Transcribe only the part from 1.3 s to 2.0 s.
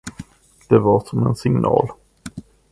signal.